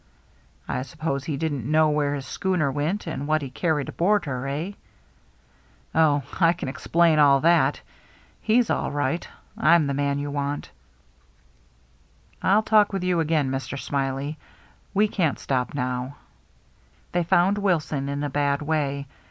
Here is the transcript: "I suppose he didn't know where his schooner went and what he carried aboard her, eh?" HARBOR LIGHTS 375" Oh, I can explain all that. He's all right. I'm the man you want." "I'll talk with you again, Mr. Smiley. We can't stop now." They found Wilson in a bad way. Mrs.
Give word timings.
"I 0.67 0.81
suppose 0.81 1.25
he 1.25 1.37
didn't 1.37 1.63
know 1.69 1.91
where 1.91 2.15
his 2.15 2.25
schooner 2.25 2.71
went 2.71 3.05
and 3.05 3.27
what 3.27 3.43
he 3.43 3.51
carried 3.51 3.87
aboard 3.87 4.25
her, 4.25 4.47
eh?" 4.47 4.71
HARBOR 5.93 6.15
LIGHTS 6.15 6.29
375" 6.31 6.39
Oh, 6.41 6.47
I 6.47 6.53
can 6.53 6.69
explain 6.69 7.19
all 7.19 7.39
that. 7.41 7.81
He's 8.41 8.71
all 8.71 8.91
right. 8.91 9.27
I'm 9.55 9.85
the 9.85 9.93
man 9.93 10.17
you 10.17 10.31
want." 10.31 10.71
"I'll 12.41 12.63
talk 12.63 12.91
with 12.93 13.03
you 13.03 13.19
again, 13.19 13.51
Mr. 13.51 13.77
Smiley. 13.79 14.39
We 14.95 15.07
can't 15.07 15.37
stop 15.37 15.75
now." 15.75 16.15
They 17.11 17.21
found 17.23 17.59
Wilson 17.59 18.09
in 18.09 18.23
a 18.23 18.29
bad 18.31 18.63
way. 18.63 19.05
Mrs. 19.07 19.15